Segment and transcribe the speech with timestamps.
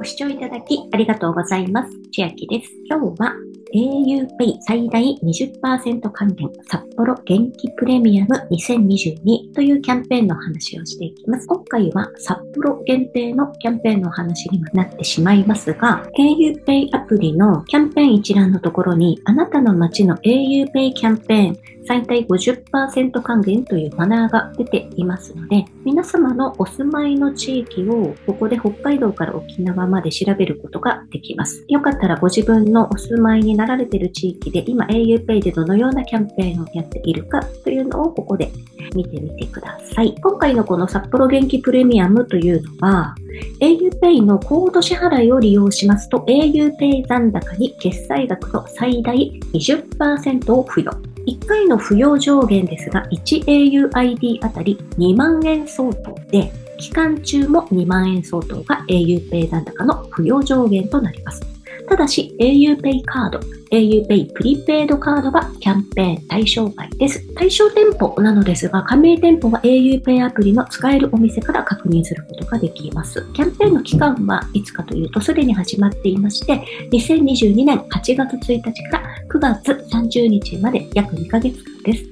[0.00, 1.90] ご視聴いただきありがとうございます。
[2.10, 2.70] 千秋です。
[2.88, 3.34] 今日は
[3.74, 11.46] auPay 最大20%還元札幌元気プレミアム2022というキャンペーンの話をしていきます。
[11.46, 21.58] 今回は札幌限定のキャンペーンの話にはなってしまいますが、auPay アプリのキャンペーン一覧のところにあなたの街の auPay キャンペーン
[21.90, 31.64] 最大50%還元というマナーが出ていますので、皆様のお住まいの地域をここで北海道から沖縄まで調べることができます。
[31.66, 38.52] よかったらご自分のお住まいになられている地域で今 auPay でどのようなキャンペーンをやっているかというのをここで
[38.94, 40.14] 見てみてください。
[40.22, 43.16] 今回のこの札幌元気プレミアムというのは
[43.60, 51.09] auPay のコード支払いを利用しますと auPay 残高に決済額の最大20%を付与。
[51.26, 61.59] 1回の扶養上限ですが、1auID あたり2万円相当で、期間中も2万円相当が auPay 残高の扶養上限となります。
[61.90, 63.40] ただし auPay カード、
[63.72, 67.34] auPay プリペイドカードはキャンペーン対象外です。
[67.34, 73.26] 対象店舗なのですが、加盟店舗は auPay アプリの使えるお店から確認することができます。
[73.32, 82.04] キャンペーンの期間はいつかというと、すでに始まっていまして、2022年8月1日から9月30日まで約2ヶ月間です。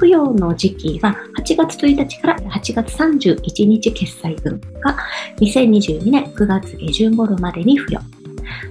[0.00, 4.96] 供養の時期は8月1日から8月31日決済分が
[5.40, 8.15] 2022年9月下旬頃までに付与。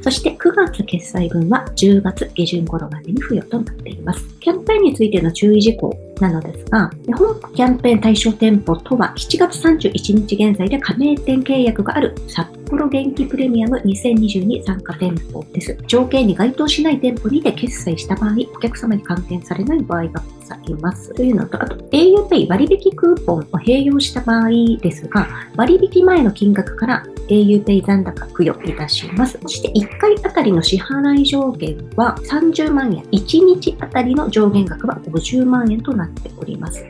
[0.02, 4.23] そして9月決済分は10月下旬頃までに付与となっています。
[4.39, 15.77] キャンペーンについての注意事項なのですが、本キャンペーン対象店舗とは7月31日現在で加盟店契約がある札幌元気プレミアム2022参加店舗です。
[15.88, 21.14] 条件に該当しない店舗にて決済した場合、お客様に還元されない場合がございます。
[21.14, 24.49] というのと、あと auPay 割引クーポンを併用した場合
[24.81, 29.39] ですが、割引前の金額から auPay 残高付与いたします。
[29.41, 36.85] そして1回あたりの支払い上限は30万円、1日あたりの上限額は50万円となっております。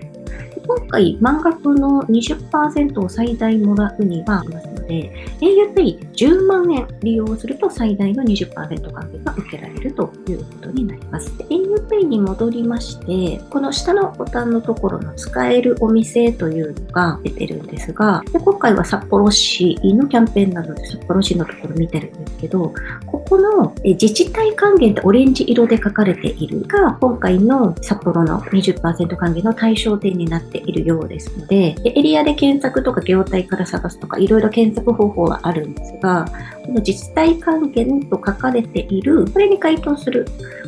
[0.67, 4.43] 今回、満額の20%を最大もらうには、
[4.87, 8.53] で、auPay10 万円利用すると最大の20%
[8.91, 11.29] 還元が受けられるということになります。
[11.49, 22.73] auPay に戻りまして、この下のボタンのところの使えるお店というのが出てるんですが、で今回は札幌市のキャンペーンなので札幌市のところ見てるんですけど、
[23.05, 36.25] ここの自治体還元ってオレンジ色で書かれているが、今回の札幌の20%還元の対象点になっているようですので、エリアで検索とか業態から探すとかいろいろ検索方法はあるんですが、
[36.65, 40.27] この自治体還元と書かれている、これに該当する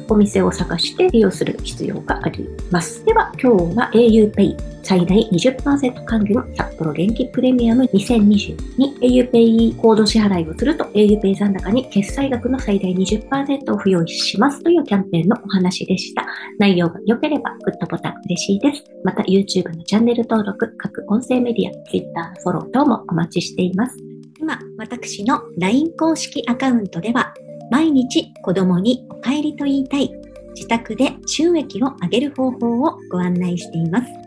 [0.09, 3.03] お店を探して利用する必要があります。
[3.05, 16.25] では、今日は auPay 最大20%還元札幌元気プレミアム2020に auPay コード支払いをすると auPay 残高に決済額の最大20%を付与しますというキャンペーンのお話でした。
[16.57, 18.81] 内容が良ければグッドボタン嬉しいです。
[19.03, 23.97] また YouTube のチャンネル登録、各音声メディア、Twitter フォロー等もお待ちしています。
[24.39, 27.33] 今、私の LINE 公式アカウントでは
[27.71, 30.09] 毎日子供にお帰りと言いたい
[30.55, 34.26] 自宅で収益を上げる方法をご案内しています。